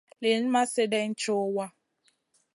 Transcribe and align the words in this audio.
Liyn 0.21 0.43
ma 0.53 0.61
slèdeyn 0.71 1.11
co 1.21 1.35
wa. 1.55 1.65